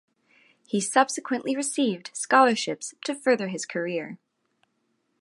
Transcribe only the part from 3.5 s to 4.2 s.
career.